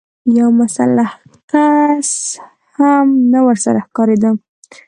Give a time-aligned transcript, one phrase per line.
[0.37, 1.09] يو مسلح
[1.51, 2.11] کس
[2.77, 4.29] هم نه ورسره ښکارېده.